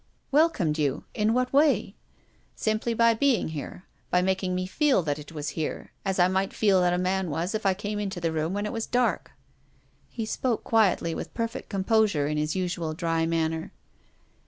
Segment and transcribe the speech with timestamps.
[0.31, 1.03] "Welcomed you!
[1.13, 1.93] In what way?""
[2.55, 6.53] Simply by being here, by making me feel that it is here, as I might
[6.53, 9.33] feel that a man was if I came into the room when it was dark."
[10.09, 13.73] He spoke quietly, with perfect composure in his usual dry manner.